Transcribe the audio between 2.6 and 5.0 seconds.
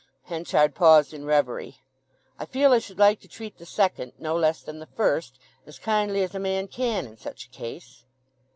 I should like to treat the second, no less than the